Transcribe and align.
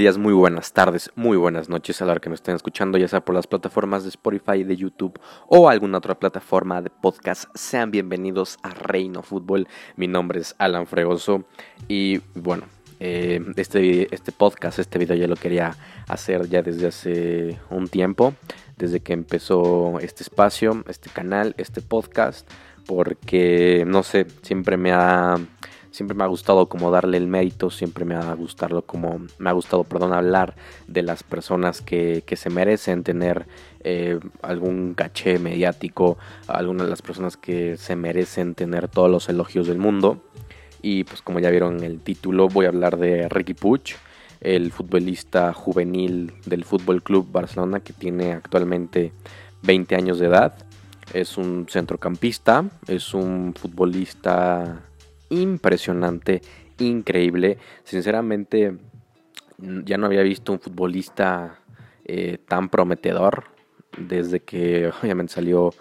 días, 0.00 0.16
muy 0.16 0.32
buenas 0.32 0.72
tardes, 0.72 1.10
muy 1.14 1.36
buenas 1.36 1.68
noches 1.68 2.00
a 2.00 2.06
la 2.06 2.18
que 2.18 2.30
me 2.30 2.34
estén 2.34 2.56
escuchando, 2.56 2.96
ya 2.96 3.06
sea 3.06 3.20
por 3.20 3.34
las 3.34 3.46
plataformas 3.46 4.02
de 4.02 4.08
Spotify, 4.08 4.64
de 4.64 4.74
YouTube 4.74 5.20
o 5.46 5.68
alguna 5.68 5.98
otra 5.98 6.18
plataforma 6.18 6.80
de 6.80 6.88
podcast. 6.88 7.44
Sean 7.54 7.90
bienvenidos 7.90 8.56
a 8.62 8.70
Reino 8.70 9.22
Fútbol. 9.22 9.68
Mi 9.96 10.08
nombre 10.08 10.40
es 10.40 10.54
Alan 10.56 10.86
Fregoso 10.86 11.44
y 11.86 12.22
bueno, 12.34 12.64
eh, 12.98 13.44
este, 13.56 14.14
este 14.14 14.32
podcast, 14.32 14.78
este 14.78 14.98
video 14.98 15.16
ya 15.16 15.26
lo 15.26 15.36
quería 15.36 15.76
hacer 16.08 16.48
ya 16.48 16.62
desde 16.62 16.86
hace 16.86 17.58
un 17.68 17.86
tiempo, 17.86 18.32
desde 18.78 19.00
que 19.00 19.12
empezó 19.12 20.00
este 20.00 20.22
espacio, 20.22 20.82
este 20.88 21.10
canal, 21.10 21.54
este 21.58 21.82
podcast, 21.82 22.50
porque 22.86 23.84
no 23.86 24.02
sé, 24.02 24.26
siempre 24.40 24.78
me 24.78 24.92
ha 24.92 25.36
siempre 25.90 26.16
me 26.16 26.24
ha 26.24 26.26
gustado 26.26 26.66
como 26.66 26.90
darle 26.90 27.16
el 27.16 27.26
mérito, 27.26 27.70
siempre 27.70 28.04
me 28.04 28.14
ha 28.14 28.32
gustado 28.34 28.82
como 28.82 29.20
me 29.38 29.50
ha 29.50 29.52
gustado, 29.52 29.84
perdón, 29.84 30.12
hablar 30.12 30.54
de 30.86 31.02
las 31.02 31.22
personas 31.22 31.80
que, 31.80 32.22
que 32.26 32.36
se 32.36 32.50
merecen 32.50 33.02
tener 33.02 33.46
eh, 33.82 34.20
algún 34.42 34.94
caché 34.94 35.38
mediático, 35.38 36.18
algunas 36.46 36.86
de 36.86 36.90
las 36.90 37.02
personas 37.02 37.36
que 37.36 37.76
se 37.76 37.96
merecen 37.96 38.54
tener 38.54 38.88
todos 38.88 39.10
los 39.10 39.28
elogios 39.28 39.66
del 39.66 39.78
mundo. 39.78 40.22
Y 40.82 41.04
pues 41.04 41.22
como 41.22 41.40
ya 41.40 41.50
vieron 41.50 41.78
en 41.78 41.84
el 41.84 42.00
título, 42.00 42.48
voy 42.48 42.66
a 42.66 42.68
hablar 42.68 42.96
de 42.98 43.28
Ricky 43.28 43.54
Puch, 43.54 43.94
el 44.40 44.72
futbolista 44.72 45.52
juvenil 45.52 46.32
del 46.46 46.64
Fútbol 46.64 47.02
Club 47.02 47.30
Barcelona 47.30 47.80
que 47.80 47.92
tiene 47.92 48.32
actualmente 48.32 49.12
20 49.62 49.94
años 49.96 50.18
de 50.18 50.26
edad. 50.26 50.54
Es 51.12 51.36
un 51.36 51.66
centrocampista, 51.68 52.64
es 52.86 53.14
un 53.14 53.54
futbolista 53.54 54.82
impresionante, 55.30 56.42
increíble. 56.78 57.58
Sinceramente, 57.84 58.76
ya 59.58 59.98
no 59.98 60.06
había 60.06 60.22
visto 60.22 60.52
un 60.52 60.60
futbolista 60.60 61.58
eh, 62.04 62.38
tan 62.46 62.68
prometedor 62.68 63.44
desde 63.96 64.40
que 64.40 64.90
obviamente 65.02 65.32
salió 65.32 65.72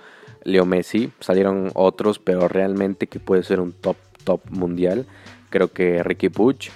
Leo 0.43 0.65
Messi. 0.65 1.11
Salieron 1.19 1.71
otros, 1.73 2.19
pero 2.19 2.47
realmente 2.47 3.07
que 3.07 3.19
puede 3.19 3.43
ser 3.43 3.59
un 3.59 3.73
top, 3.73 3.97
top 4.23 4.41
mundial. 4.49 5.05
Creo 5.49 5.71
que 5.71 6.03
Ricky 6.03 6.29
Puch. 6.29 6.69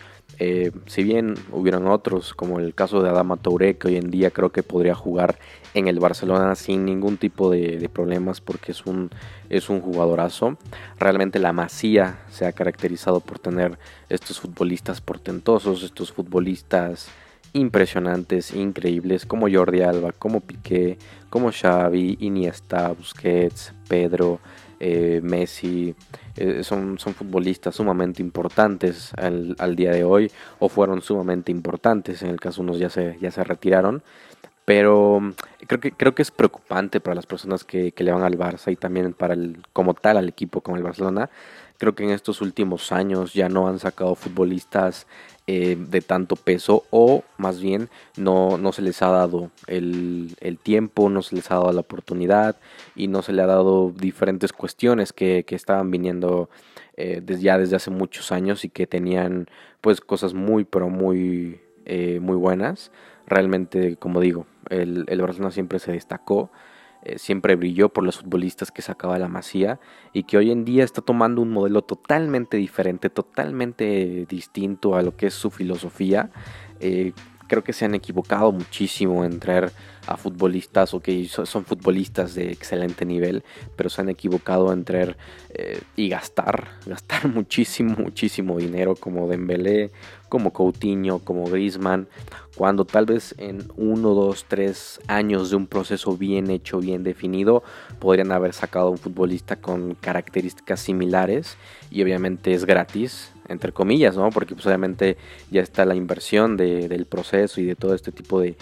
Eh, 0.46 0.72
si 0.88 1.04
bien 1.04 1.36
hubieron 1.54 1.88
otros, 1.88 2.34
como 2.34 2.60
el 2.60 2.76
caso 2.76 3.02
de 3.02 3.10
Adama 3.10 3.38
Touré, 3.38 3.78
que 3.78 3.88
hoy 3.88 3.96
en 3.96 4.12
día 4.12 4.30
creo 4.30 4.52
que 4.52 4.62
podría 4.62 4.94
jugar 4.94 5.40
en 5.74 5.88
el 5.88 6.02
Barcelona 6.02 6.54
sin 6.56 6.84
ningún 6.84 7.16
tipo 7.16 7.50
de, 7.50 7.90
problemas 7.94 8.42
porque 8.42 8.74
es 8.74 8.86
un, 8.86 9.10
es 9.48 9.70
un 9.70 9.80
jugadorazo. 9.80 10.58
Realmente 11.00 11.40
la 11.40 11.54
Masía 11.54 12.20
se 12.30 12.46
ha 12.46 12.52
caracterizado 12.52 13.22
por 13.22 13.40
tener 13.40 13.80
estos 14.10 14.42
futbolistas 14.42 15.00
portentosos, 15.00 15.82
estos 15.82 16.12
futbolistas 16.12 17.08
impresionantes, 17.54 18.54
increíbles, 18.54 19.26
como 19.26 19.50
Jordi 19.50 19.82
Alba, 19.82 20.12
como 20.12 20.42
Piqué, 20.42 20.98
como 21.30 21.54
Xavi, 21.54 22.18
Iniesta, 22.20 22.90
Busquets, 22.90 23.74
Pedro, 23.88 24.42
eh, 24.86 25.22
Messi, 25.24 25.96
eh, 26.36 26.62
son, 26.62 27.00
son 27.00 27.14
futbolistas 27.14 27.76
sumamente 27.76 28.22
importantes 28.22 29.14
al, 29.14 29.56
al, 29.58 29.78
día 29.78 29.92
de 29.92 30.04
hoy 30.04 30.30
o 30.60 30.68
fueron 30.68 31.02
sumamente 31.02 31.54
importantes, 31.54 32.22
en 32.22 32.30
el 32.30 32.40
caso 32.42 32.62
unos 32.62 32.80
ya 32.80 32.90
se, 32.90 33.18
ya 33.22 33.32
se 33.32 33.46
retiraron, 33.46 34.04
pero 34.66 35.22
mm, 35.22 35.34
creo 35.68 35.80
que, 35.80 35.92
creo 35.94 36.14
que 36.14 36.22
es 36.22 36.32
preocupante 36.32 37.00
para 37.00 37.16
las 37.16 37.26
personas 37.26 37.64
que, 37.64 37.94
le 37.96 38.12
van 38.12 38.24
al 38.24 38.38
Barça 38.38 38.74
y 38.74 38.76
también 38.76 39.14
para 39.14 39.36
el, 39.36 39.64
como 39.72 39.94
tal 39.94 40.18
al 40.18 40.28
equipo 40.28 40.60
como 40.60 40.76
el 40.76 40.84
Barcelona. 40.84 41.30
Creo 41.84 41.96
que 41.96 42.06
en 42.06 42.12
estos 42.12 42.40
últimos 42.40 42.94
años 42.94 43.34
ya 43.34 43.50
no 43.50 43.68
han 43.68 43.78
sacado 43.78 44.16
futbolistas 44.16 45.06
eh, 45.48 45.76
de 45.78 46.00
tanto 46.00 46.38
peso 46.38 46.86
o 46.92 47.26
más 47.38 47.60
bien 47.60 47.90
no, 48.16 48.58
no 48.58 48.72
se 48.72 48.82
les 48.82 49.02
ha 49.02 49.10
dado 49.10 49.52
el, 49.68 50.34
tiempo, 50.64 51.10
no 51.10 51.22
se 51.22 51.36
les 51.36 51.52
ha 51.52 51.56
dado 51.56 51.74
la 51.74 51.82
oportunidad 51.82 52.56
y 52.96 53.10
no 53.10 53.22
se 53.22 53.34
le 53.34 53.42
ha 53.42 53.48
dado 53.48 53.92
diferentes 53.92 54.54
cuestiones 54.54 55.12
que, 55.12 55.44
estaban 55.50 55.92
viniendo 55.92 56.50
eh, 56.96 57.20
desde, 57.22 57.42
ya 57.42 57.58
desde 57.58 57.76
hace 57.76 57.92
muchos 57.92 58.32
años 58.32 58.64
y 58.64 58.70
que 58.70 58.88
tenían 58.88 59.50
pues 59.82 60.00
cosas 60.00 60.34
muy 60.34 60.64
pero 60.64 60.88
muy, 60.88 61.60
eh, 61.84 62.20
muy 62.22 62.38
buenas. 62.38 62.94
Realmente, 63.28 63.98
como 63.98 64.22
digo, 64.22 64.46
el, 64.70 65.04
el 65.10 65.22
Barcelona 65.22 65.52
siempre 65.52 65.80
se 65.80 65.92
destacó, 65.92 66.50
eh, 67.06 67.20
siempre 67.20 67.56
brilló 67.56 67.90
por 67.90 68.04
los 68.04 68.20
futbolistas 68.20 68.72
que 68.72 68.82
sacaba 68.82 69.20
la 69.20 69.28
Masía 69.28 69.80
y 70.14 70.24
que 70.24 70.38
hoy 70.38 70.52
en 70.52 70.64
día 70.64 70.84
está 70.84 71.02
tomando 71.02 71.42
un 71.42 71.52
modelo 71.52 71.82
totalmente 71.82 72.58
diferente, 72.58 73.10
totalmente 73.10 74.26
distinto 74.30 74.96
a 74.96 75.02
lo 75.02 75.16
que 75.18 75.28
es 75.28 75.34
su 75.34 75.52
filosofía. 75.52 76.32
Eh, 76.80 77.14
creo 77.48 77.64
que 77.64 77.74
se 77.74 77.86
han 77.86 77.94
equivocado 77.94 78.52
muchísimo 78.52 79.26
en 79.26 79.40
traer 79.40 79.72
a 80.08 80.18
futbolistas, 80.18 80.94
ok, 80.94 81.10
son 81.28 81.66
futbolistas 81.66 82.36
de 82.36 82.52
excelente 82.52 83.06
nivel, 83.06 83.44
pero 83.76 83.90
se 83.90 84.02
han 84.02 84.10
equivocado 84.10 84.72
en 84.74 84.84
traer 84.84 85.18
eh, 85.50 85.82
y 85.96 86.10
gastar, 86.10 86.68
gastar 86.86 87.28
muchísimo, 87.28 87.96
muchísimo 87.98 88.58
dinero 88.58 88.96
como 88.96 89.28
Dembélé, 89.28 89.92
como 90.30 90.52
Coutinho, 90.52 91.20
como 91.20 91.46
Griezmann, 91.46 92.08
cuando 92.56 92.86
tal 92.86 93.06
vez 93.06 93.36
en 93.38 93.68
uno, 93.78 94.16
dos, 94.16 94.46
tres 94.48 95.00
años 95.08 95.50
de 95.50 95.56
un 95.56 95.68
proceso 95.68 96.18
bien 96.18 96.50
hecho, 96.50 96.80
bien 96.80 97.04
definido, 97.04 97.64
podrían 98.00 98.32
haber 98.32 98.54
sacado 98.54 98.88
a 98.88 98.92
un 98.92 98.98
futbolista 98.98 99.58
con 99.58 99.96
características 99.96 100.80
similares 100.80 101.58
y 101.92 102.02
obviamente 102.02 102.54
es 102.54 102.66
gratis, 102.66 103.32
entre 103.48 103.72
comillas, 103.72 104.16
¿no? 104.16 104.30
Porque 104.30 104.56
pues 104.56 104.66
obviamente 104.66 105.18
ya 105.52 105.62
está 105.62 105.86
la 105.86 105.96
inversión 105.96 106.58
de, 106.58 106.88
del 106.88 107.06
proceso 107.06 107.62
y 107.62 107.66
de 107.66 107.76
todo 107.76 107.94
este 107.94 108.12
tipo 108.12 108.40
de, 108.40 108.56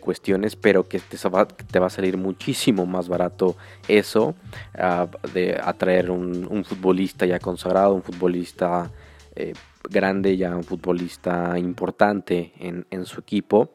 cuestiones, 0.00 0.54
pero 0.54 0.86
que 0.86 0.98
te, 0.98 1.16
te, 1.16 1.78
va, 1.78 1.86
a 1.86 1.90
salir 1.90 2.18
muchísimo 2.18 2.84
más 2.84 3.08
barato 3.08 3.56
eso, 3.88 4.34
uh, 4.74 5.28
de 5.32 5.58
atraer 5.62 6.10
un, 6.10 6.64
futbolista 6.64 7.24
ya 7.24 7.38
consagrado, 7.38 7.94
un 7.94 8.02
futbolista 8.02 8.90
eh, 9.34 9.54
grande, 9.88 10.36
ya 10.36 10.54
un 10.54 10.64
futbolista 10.64 11.58
importante 11.58 12.52
en, 12.58 13.04
su 13.06 13.20
equipo. 13.20 13.70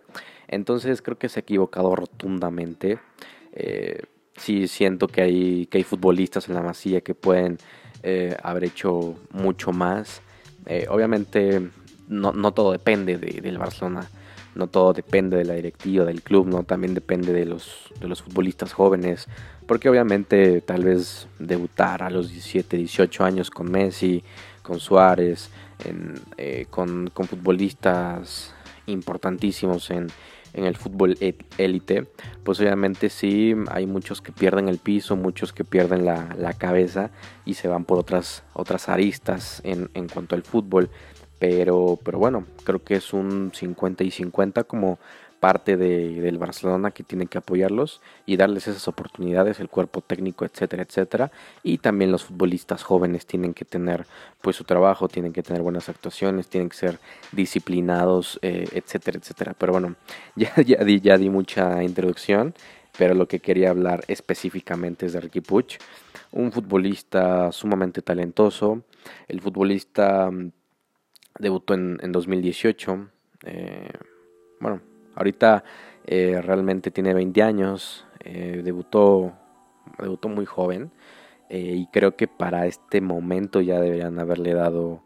Entonces 0.47 1.01
creo 1.01 1.17
que 1.17 1.29
se 1.29 1.39
ha 1.39 1.41
equivocado 1.41 1.95
rotundamente. 1.95 2.99
Eh, 3.53 4.03
sí 4.35 4.67
siento 4.67 5.07
que 5.07 5.21
hay, 5.21 5.65
que 5.67 5.79
hay 5.79 5.83
futbolistas 5.83 6.47
en 6.47 6.55
la 6.55 6.61
masilla 6.61 7.01
que 7.01 7.15
pueden 7.15 7.57
eh, 8.03 8.35
haber 8.43 8.65
hecho 8.65 9.15
mucho 9.31 9.71
más. 9.71 10.21
Eh, 10.65 10.87
obviamente 10.89 11.69
no, 12.07 12.31
no, 12.31 12.53
todo 12.53 12.71
depende 12.71 13.17
de, 13.17 13.41
del 13.41 13.57
Barcelona, 13.57 14.09
no 14.55 14.67
todo 14.67 14.93
depende 14.93 15.37
de 15.37 15.45
la 15.45 15.55
directiva 15.55 16.05
del 16.05 16.21
club, 16.21 16.47
no 16.47 16.63
también 16.63 16.93
depende 16.93 17.33
de 17.33 17.45
los, 17.45 17.91
de 17.99 18.07
los 18.07 18.21
futbolistas 18.21 18.73
jóvenes, 18.73 19.27
porque 19.67 19.89
obviamente 19.89 20.61
tal 20.61 20.83
vez 20.83 21.27
debutar 21.39 22.03
a 22.03 22.09
los 22.09 22.29
17, 22.29 22.77
18 22.77 23.23
años 23.23 23.49
con 23.49 23.71
Messi, 23.71 24.23
con 24.61 24.79
Suárez, 24.79 25.49
eh, 26.37 26.65
con, 26.69 27.09
con 27.13 27.27
futbolistas 27.27 28.53
importantísimos 28.85 29.89
en, 29.89 30.07
en 30.53 30.65
el 30.65 30.75
fútbol 30.75 31.17
élite, 31.57 32.07
pues 32.43 32.59
obviamente 32.59 33.09
sí 33.09 33.55
hay 33.71 33.85
muchos 33.85 34.21
que 34.21 34.31
pierden 34.31 34.69
el 34.69 34.77
piso, 34.77 35.15
muchos 35.15 35.51
que 35.51 35.63
pierden 35.63 36.05
la, 36.05 36.35
la 36.37 36.53
cabeza 36.53 37.11
y 37.45 37.55
se 37.55 37.67
van 37.67 37.85
por 37.85 37.97
otras, 37.99 38.43
otras 38.53 38.89
aristas 38.89 39.61
en, 39.63 39.89
en 39.93 40.07
cuanto 40.07 40.35
al 40.35 40.43
fútbol. 40.43 40.89
Pero, 41.39 41.99
pero 42.03 42.19
bueno, 42.19 42.45
creo 42.63 42.83
que 42.83 42.95
es 42.95 43.11
un 43.11 43.51
50 43.53 44.05
y 44.05 44.11
50 44.11 44.63
como 44.63 44.97
parte 45.43 45.75
de, 45.75 46.21
del 46.21 46.37
Barcelona 46.37 46.91
que 46.91 47.03
tiene 47.03 47.27
que 47.27 47.37
apoyarlos 47.37 47.99
y 48.25 48.37
darles 48.37 48.69
esas 48.69 48.87
oportunidades, 48.87 49.59
el 49.59 49.67
cuerpo 49.67 49.99
técnico, 49.99 50.45
etcétera, 50.45 50.83
etcétera. 50.83 51.33
Y 51.63 51.79
también 51.79 52.13
los 52.13 52.23
futbolistas 52.23 52.81
jóvenes 52.81 53.25
tienen 53.25 53.53
que 53.53 53.65
tener 53.65 54.05
pues 54.39 54.55
su 54.55 54.63
trabajo, 54.63 55.09
tienen 55.09 55.33
que 55.33 55.43
tener 55.43 55.61
buenas 55.61 55.89
actuaciones, 55.89 56.47
tienen 56.47 56.69
que 56.69 56.77
ser 56.77 56.99
disciplinados, 57.33 58.39
eh, 58.41 58.69
etcétera, 58.71 59.17
etcétera. 59.17 59.53
Pero 59.59 59.73
bueno, 59.73 59.97
ya, 60.37 60.55
ya, 60.65 60.81
di, 60.85 61.01
ya 61.01 61.17
di 61.17 61.29
mucha 61.29 61.83
introducción, 61.83 62.53
pero 62.97 63.13
lo 63.13 63.27
que 63.27 63.41
quería 63.41 63.71
hablar 63.71 64.05
específicamente 64.07 65.07
es 65.07 65.11
de 65.11 65.19
Ricky 65.19 65.41
Puch, 65.41 65.77
un 66.31 66.53
futbolista 66.53 67.51
sumamente 67.51 68.01
talentoso, 68.01 68.83
el 69.27 69.41
futbolista 69.41 70.31
mm, 70.31 70.51
debutó 71.37 71.73
en, 71.73 71.99
en 72.01 72.13
2018, 72.13 73.09
eh, 73.45 73.89
bueno, 74.61 74.92
Ahorita 75.15 75.63
eh, 76.05 76.41
realmente 76.41 76.91
tiene 76.91 77.13
20 77.13 77.43
años, 77.43 78.05
eh, 78.23 78.61
debutó, 78.63 79.33
debutó 79.99 80.29
muy 80.29 80.45
joven 80.45 80.91
eh, 81.49 81.75
y 81.77 81.87
creo 81.87 82.15
que 82.15 82.27
para 82.27 82.65
este 82.67 83.01
momento 83.01 83.61
ya 83.61 83.79
deberían 83.79 84.19
haberle 84.19 84.53
dado 84.53 85.01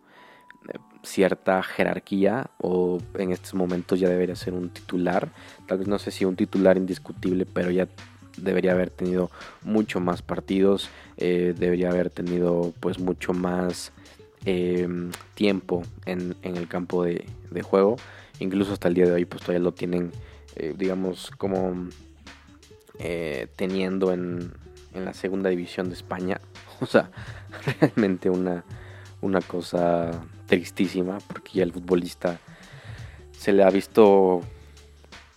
cierta 1.03 1.63
jerarquía 1.63 2.49
o 2.57 2.97
en 3.13 3.31
estos 3.31 3.53
momentos 3.53 3.99
ya 3.99 4.09
debería 4.09 4.35
ser 4.35 4.53
un 4.53 4.69
titular. 4.69 5.29
Tal 5.65 5.77
vez 5.77 5.87
no 5.87 5.99
sé 5.99 6.11
si 6.11 6.25
un 6.25 6.35
titular 6.35 6.77
indiscutible, 6.77 7.45
pero 7.45 7.71
ya 7.71 7.87
debería 8.37 8.73
haber 8.73 8.89
tenido 8.89 9.31
mucho 9.63 9.99
más 9.99 10.21
partidos, 10.21 10.89
debería 11.17 11.89
haber 11.89 12.09
tenido 12.09 12.73
pues 12.81 12.99
mucho 12.99 13.33
más 13.33 13.93
eh, 14.45 14.87
tiempo 15.33 15.83
en, 16.05 16.35
en, 16.41 16.55
el 16.55 16.69
campo 16.69 17.03
de, 17.03 17.25
de 17.51 17.61
juego 17.61 17.97
incluso 18.39 18.73
hasta 18.73 18.87
el 18.87 18.93
día 18.93 19.05
de 19.05 19.13
hoy 19.13 19.25
pues 19.25 19.41
todavía 19.41 19.63
lo 19.63 19.73
tienen, 19.73 20.11
eh, 20.55 20.73
digamos, 20.77 21.31
como 21.37 21.87
eh, 22.99 23.47
teniendo 23.55 24.11
en, 24.13 24.51
en 24.93 25.05
la 25.05 25.13
segunda 25.13 25.49
división 25.49 25.89
de 25.89 25.95
España. 25.95 26.39
O 26.79 26.85
sea, 26.85 27.09
realmente 27.81 28.29
una, 28.29 28.63
una 29.21 29.41
cosa 29.41 30.11
tristísima 30.45 31.17
porque 31.27 31.53
ya 31.53 31.63
el 31.63 31.71
futbolista 31.71 32.39
se 33.31 33.51
le 33.51 33.63
ha 33.63 33.69
visto 33.71 34.41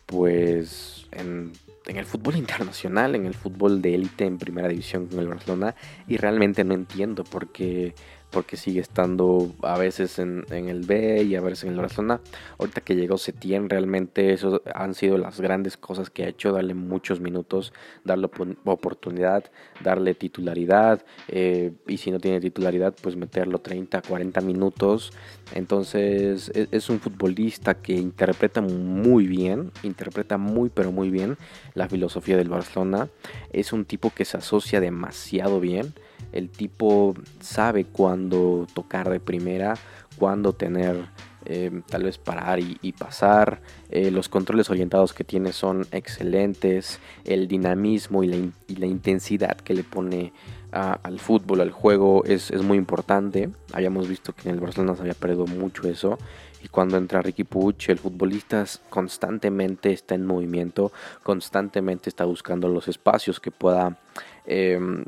pues 0.05 1.07
en, 1.13 1.53
en, 1.87 1.97
el 1.97 2.05
fútbol 2.05 2.37
internacional, 2.37 3.15
en 3.15 3.25
el 3.25 3.33
fútbol 3.33 3.81
de 3.81 3.95
élite 3.95 4.27
en 4.27 4.37
primera 4.37 4.69
división 4.69 5.07
con 5.07 5.21
el 5.21 5.29
Barcelona 5.29 5.75
y 6.07 6.19
realmente 6.19 6.63
no 6.63 6.75
entiendo 6.75 7.25
porque 7.25 7.95
porque 8.31 8.57
sigue 8.57 8.81
estando 8.81 9.53
a 9.63 9.77
veces 9.79 10.19
en, 10.19 10.45
el 10.51 10.81
B 10.87 11.23
y 11.25 11.35
a 11.35 11.41
veces 11.41 11.65
en 11.65 11.71
el 11.71 11.77
Barcelona. 11.77 12.21
Ahorita 12.59 12.81
que 12.81 12.95
llegó 12.95 13.19
Setien, 13.19 13.69
realmente 13.69 14.33
eso 14.33 14.63
han 14.75 14.95
sido 14.95 15.19
las 15.19 15.41
grandes 15.41 15.77
cosas 15.77 16.11
que 16.11 16.25
ha 16.25 16.29
hecho, 16.29 16.53
darle 16.53 16.75
muchos 16.75 17.21
minutos, 17.21 17.73
darle 18.05 18.29
oportunidad, 18.65 19.45
darle 19.83 20.15
titularidad, 20.15 21.05
eh, 21.29 21.73
y 21.87 21.99
si 21.99 22.11
no 22.11 22.19
tiene 22.19 22.41
titularidad, 22.41 22.95
pues 23.01 23.17
meterlo 23.17 23.59
30, 23.59 24.03
40 24.03 24.41
minutos. 24.41 25.13
Entonces 25.55 26.51
es, 26.55 26.69
es 26.71 26.91
un 26.91 27.01
futbolista 27.01 27.75
que 27.75 27.95
interpreta 27.95 28.61
muy 28.61 29.27
bien, 29.27 29.73
interpreta 29.83 30.39
muy 30.39 30.71
pero 30.71 30.93
muy 30.93 31.11
bien 31.11 31.37
la 31.75 31.89
filosofía 31.89 32.37
del 32.37 32.49
Barcelona. 32.49 33.09
Es 33.53 33.73
un 33.73 33.85
tipo 33.85 34.11
que 34.11 34.25
se 34.25 34.37
asocia 34.37 34.81
demasiado 34.81 35.61
bien. 35.61 35.95
El 36.33 36.51
tipo 36.51 37.15
sabe 37.41 37.85
cuándo 37.85 38.67
tocar 38.75 39.11
de 39.11 39.21
primera, 39.21 39.75
cuándo 40.17 40.53
tener 40.53 41.09
eh, 41.47 41.83
tal 41.89 42.05
vez 42.05 42.19
parar 42.19 42.61
y, 42.61 42.93
pasar. 42.93 43.61
Eh, 43.91 44.11
los 44.11 44.29
controles 44.29 44.69
orientados 44.71 45.13
que 45.15 45.25
tiene 45.25 45.53
son 45.53 45.87
excelentes. 45.91 47.01
El 47.25 47.49
dinamismo 47.49 48.23
y 48.23 48.53
la, 48.77 48.87
intensidad 48.87 49.57
que 49.57 49.75
le 49.75 49.85
pone 49.85 50.33
al 50.73 51.19
fútbol, 51.19 51.63
al 51.63 51.73
juego, 51.73 52.25
es, 52.25 52.53
muy 52.63 52.79
importante. 52.79 53.51
Habíamos 53.73 54.09
visto 54.09 54.35
que 54.35 54.49
en 54.49 54.55
el 54.55 54.61
Barcelona 54.61 54.95
se 54.95 55.01
había 55.03 55.15
perdido 55.15 55.47
mucho 55.47 55.89
eso. 55.89 56.19
Y 56.63 56.69
cuando 56.69 56.99
entra 56.99 57.23
Ricky 57.23 57.45
Puch, 57.45 57.89
el 57.89 57.99
futbolista 57.99 58.65
constantemente 58.91 59.93
está 59.93 60.15
en 60.15 60.27
movimiento, 60.27 60.93
constantemente 61.23 62.11
está 62.11 62.27
buscando 62.27 62.69
los 62.69 62.87
espacios 62.87 63.41
que 63.41 63.51
pueda 63.51 63.99
em, 64.45 65.07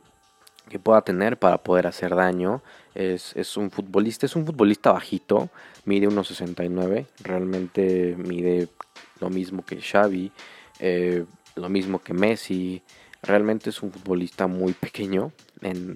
que 0.73 0.79
pueda 0.79 1.03
tener 1.03 1.39
para 1.39 1.59
poder 1.59 1.87
hacer 1.87 2.17
daño. 2.17 2.63
Es, 2.95 3.57
un 3.57 3.71
futbolista, 3.71 4.27
es 4.27 4.35
un 4.35 4.47
futbolista 4.47 4.91
bajito, 4.93 5.51
mide 5.85 6.09
1.69, 6.09 7.07
realmente 7.23 8.17
mide 8.19 8.69
lo 9.21 9.31
mismo 9.31 9.65
que 9.65 9.81
Xavi, 9.81 10.33
eh, 10.81 11.25
lo 11.55 11.69
mismo 11.69 12.01
que 12.01 12.15
Messi. 12.15 12.83
Realmente 13.23 13.71
es 13.71 13.83
un 13.83 13.93
futbolista 13.93 14.47
muy 14.47 14.73
pequeño, 14.73 15.33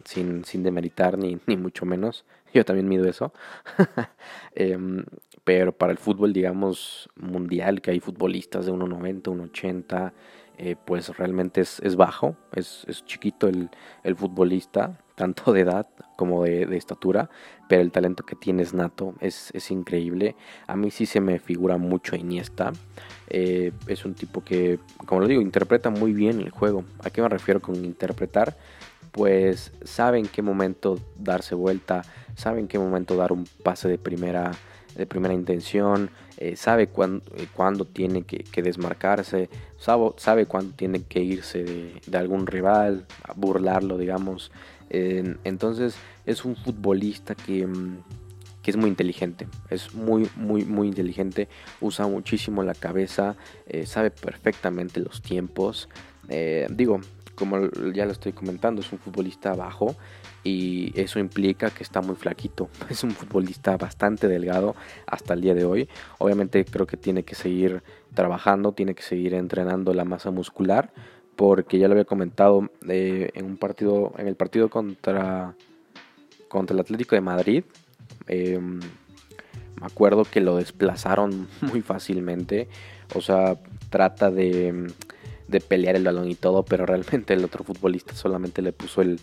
sin, 0.05 0.45
sin 0.45 0.63
demeritar 0.63 1.19
ni, 1.19 1.39
ni 1.47 1.57
mucho 1.57 1.85
menos. 1.85 2.25
Yo 2.55 2.65
también 2.65 2.89
mido 2.89 3.09
eso. 3.09 3.33
Em, 4.55 5.05
pero 5.45 5.73
para 5.73 5.93
el 5.93 5.99
fútbol, 5.99 6.33
digamos, 6.33 7.09
mundial, 7.15 7.81
que 7.81 7.91
hay 7.93 8.01
futbolistas 8.01 8.67
de 8.67 8.73
1.90, 8.73 9.23
1.80, 9.23 10.13
eh, 10.59 10.77
pues 10.83 11.17
realmente 11.19 11.61
es, 11.61 11.97
bajo, 11.97 12.37
es, 12.53 12.87
chiquito 13.05 13.49
el, 13.49 13.69
futbolista, 14.17 14.99
tanto 15.15 15.53
de 15.53 15.61
edad 15.61 15.87
como 16.17 16.45
de, 16.45 16.77
estatura, 16.77 17.29
pero 17.69 17.83
el 17.83 17.93
talento 17.93 18.25
que 18.25 18.37
tiene 18.37 18.63
es 18.63 18.73
nato, 18.73 19.15
es, 19.21 19.71
increíble. 19.71 20.35
A 20.67 20.77
mí 20.77 20.91
sí 20.91 21.05
se 21.05 21.21
me 21.21 21.39
figura 21.39 21.77
mucho 21.77 22.17
Iniesta, 22.17 22.73
eh, 23.29 23.73
es 23.87 24.05
un 24.05 24.15
tipo 24.15 24.43
que, 24.43 24.79
como 25.05 25.21
lo 25.21 25.27
digo, 25.27 25.43
interpreta 25.43 25.91
muy 25.91 26.13
bien 26.13 26.41
el 26.41 26.51
juego. 26.51 26.85
¿A 27.05 27.11
qué 27.11 27.21
me 27.21 27.29
refiero 27.29 27.61
con 27.61 27.77
interpretar? 27.85 28.57
Pues 29.13 29.73
sabe 29.85 30.19
en 30.19 30.27
qué 30.27 30.43
momento 30.43 30.99
darse 31.17 31.55
vuelta, 31.55 32.03
sabe 32.35 32.61
en 32.61 32.69
qué 32.69 32.79
momento 32.79 33.17
dar 33.17 33.33
un 33.33 33.47
pase 33.63 33.89
de 33.89 33.99
primera 33.99 34.53
de 34.97 35.07
primera 35.07 35.35
intención, 35.35 36.11
eh, 36.39 36.57
sabe 36.57 36.89
cuándo, 36.89 37.25
eh, 37.37 37.47
cuándo, 37.55 37.85
tiene 37.85 38.23
que, 38.23 38.63
desmarcarse, 38.63 39.49
sabe, 39.79 40.11
sabe, 40.17 40.47
cuándo 40.47 40.75
tiene 40.77 41.03
que 41.03 41.21
irse 41.21 41.65
de, 42.07 42.19
algún 42.19 42.47
rival, 42.47 43.07
a 43.25 43.33
burlarlo, 43.33 43.97
digamos. 43.99 44.51
entonces 44.91 45.97
es 46.25 46.45
un 46.45 46.55
futbolista 46.55 47.35
que, 47.35 47.67
mm, 47.67 47.99
que, 48.63 48.71
es 48.71 48.77
muy 48.77 48.89
inteligente, 48.91 49.49
es 49.71 49.95
muy, 49.95 50.29
muy, 50.37 50.65
muy 50.65 50.89
inteligente, 50.89 51.49
usa 51.81 52.07
muchísimo 52.07 52.63
la 52.63 52.75
cabeza, 52.75 53.37
eh, 53.67 53.87
sabe 53.87 54.11
perfectamente 54.11 55.01
los 55.01 55.23
tiempos. 55.23 55.89
digo, 56.71 57.01
como 57.37 57.69
ya 57.95 58.05
lo 58.05 58.13
estoy 58.13 58.33
comentando, 58.33 58.81
es 58.81 58.91
un 58.93 58.99
futbolista 58.99 59.55
bajo 59.55 59.95
y 60.43 60.93
eso 61.01 61.21
implica 61.21 61.71
que 61.71 61.85
está 61.85 62.01
muy 62.01 62.17
flaquito. 62.17 62.69
Es 62.91 63.05
un 63.05 63.13
futbolista 63.13 63.77
bastante 63.77 64.27
delgado 64.27 64.75
hasta 65.07 65.35
el 65.35 65.43
día 65.43 65.55
de 65.55 65.65
hoy. 65.65 65.89
Obviamente 66.19 66.65
creo 66.65 66.87
que 66.87 66.97
tiene 66.97 67.23
que 67.23 67.35
seguir 67.35 67.83
trabajando, 68.15 68.73
tiene 68.73 68.95
que 68.95 69.03
seguir 69.03 69.35
entrenando 69.35 69.95
la 69.95 70.05
masa 70.05 70.31
muscular 70.31 70.93
porque 71.37 71.79
ya 71.79 71.87
lo 71.87 71.93
había 71.93 72.07
comentado 72.07 72.71
eh, 72.89 73.31
en 73.35 73.45
un 73.45 73.57
partido, 73.59 74.15
en 74.17 74.27
el 74.27 74.37
partido 74.37 74.71
contra 74.71 75.55
contra 76.49 76.75
el 76.75 76.81
Atlético 76.81 77.15
de 77.15 77.21
Madrid. 77.21 77.65
Em, 78.29 78.81
me 78.81 79.87
acuerdo 79.87 80.25
que 80.25 80.41
lo 80.41 80.57
desplazaron 80.57 81.49
muy 81.61 81.83
fácilmente. 81.83 82.69
O 83.15 83.21
sea, 83.21 83.59
trata 83.91 84.31
de 84.31 84.93
de 85.49 85.61
pelear 85.61 85.97
el 85.97 86.05
balón 86.05 86.29
y 86.29 86.35
todo, 86.35 86.65
pero 86.65 86.87
realmente 86.87 87.35
el 87.35 87.45
otro 87.45 87.65
futbolista 87.65 88.15
solamente 88.15 88.63
le 88.63 88.73
puso 88.73 89.03
el, 89.03 89.21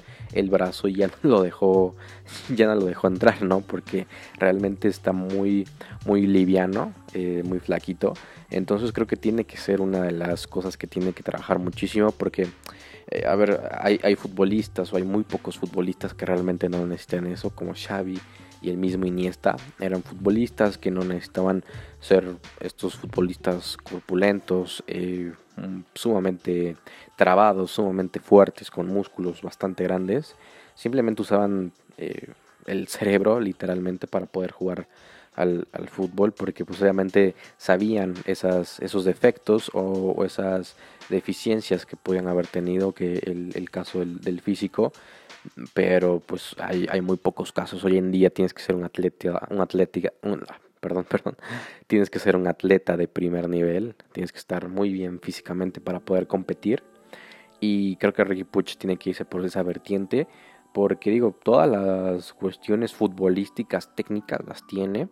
brazo 0.49 0.87
y 0.87 0.95
ya 0.95 1.07
no 1.07 1.29
lo 1.29 1.41
dejó, 1.41 1.95
ya 2.55 2.67
no 2.67 2.75
lo 2.75 2.85
dejó 2.85 3.07
entrar, 3.07 3.41
¿no? 3.43 3.61
Porque 3.61 4.07
realmente 4.37 4.87
está 4.87 5.11
muy, 5.11 5.67
muy 6.05 6.27
liviano, 6.27 6.93
eh, 7.13 7.43
muy 7.45 7.59
flaquito. 7.59 8.13
Entonces 8.49 8.91
creo 8.91 9.07
que 9.07 9.17
tiene 9.17 9.45
que 9.45 9.57
ser 9.57 9.81
una 9.81 10.01
de 10.01 10.11
las 10.11 10.47
cosas 10.47 10.77
que 10.77 10.87
tiene 10.87 11.13
que 11.13 11.23
trabajar 11.23 11.59
muchísimo 11.59 12.11
porque, 12.11 12.47
eh, 13.09 13.25
a 13.25 13.35
ver, 13.35 13.69
hay, 13.79 13.99
hay 14.03 14.15
futbolistas 14.15 14.93
o 14.93 14.97
hay 14.97 15.03
muy 15.03 15.23
pocos 15.23 15.57
futbolistas 15.57 16.13
que 16.13 16.25
realmente 16.25 16.69
no 16.69 16.85
necesitan 16.85 17.27
eso, 17.27 17.49
como 17.49 17.73
Xavi 17.73 18.19
y 18.63 18.69
el 18.69 18.77
mismo 18.77 19.05
Iniesta 19.05 19.57
eran 19.79 20.01
futbolistas 20.01 20.77
que 20.77 20.89
no 20.89 21.03
necesitaban 21.03 21.63
ser 21.99 22.37
estos 22.61 22.95
futbolistas 22.95 23.77
corpulentos, 23.77 24.83
eh, 24.87 25.33
mm, 25.57 25.81
sumamente 25.93 26.77
trabados, 27.17 27.71
sumamente 27.71 28.21
fuertes, 28.21 28.71
con 28.71 28.87
músculos 28.87 29.41
bastante 29.41 29.83
grandes. 29.83 30.35
Simplemente 30.75 31.21
usaban 31.21 31.73
eh, 31.97 32.29
el 32.65 32.87
cerebro 32.87 33.41
literalmente 33.41 34.07
para 34.07 34.25
poder 34.25 34.51
jugar 34.51 34.87
al, 35.35 35.67
fútbol 35.89 36.31
porque 36.31 36.65
pues 36.65 36.81
obviamente 36.81 37.35
sabían 37.57 38.15
esas, 38.25 38.79
esos 38.79 39.05
defectos 39.05 39.71
o, 39.73 40.23
esas 40.25 40.75
deficiencias 41.09 41.85
que 41.85 41.95
podían 41.95 42.27
haber 42.27 42.47
tenido 42.47 42.93
que 42.93 43.13
el, 43.15 43.69
caso 43.69 43.99
del, 43.99 44.41
físico 44.41 44.93
pero 45.73 46.21
pues 46.25 46.55
hay, 46.59 46.87
hay 46.89 47.01
muy 47.01 47.17
pocos 47.17 47.51
casos. 47.51 47.83
Hoy 47.83 47.97
en 47.97 48.11
día 48.11 48.29
tienes 48.29 48.53
que 48.53 48.61
ser 48.63 48.75
un 48.75 48.85
atleta, 48.85 49.45
un 49.49 49.59
atlética, 49.59 50.13
perdón, 50.83 51.05
perdón, 51.09 51.37
tienes 51.87 52.09
que 52.09 52.19
ser 52.19 52.35
un 52.35 52.47
atleta 52.47 52.97
de 52.97 53.07
primer 53.07 53.49
nivel, 53.49 53.95
tienes 54.11 54.31
que 54.31 54.39
estar 54.39 54.67
muy 54.67 54.91
bien 54.91 55.19
físicamente 55.19 55.81
para 55.81 55.99
poder 55.99 56.27
competir. 56.27 56.83
Y 57.59 57.95
creo 57.95 58.13
que 58.13 58.25
Ricky 58.25 58.43
Puch 58.43 58.75
tiene 58.75 58.97
que 58.97 59.11
irse 59.11 59.23
por 59.23 59.45
esa 59.45 59.63
vertiente 59.63 60.27
porque 60.73 61.11
digo, 61.11 61.35
todas 61.43 61.69
las 61.69 62.33
cuestiones 62.33 62.93
futbolísticas 62.93 63.95
técnicas 63.95 64.39
las 64.47 64.65
tiene. 64.65 65.07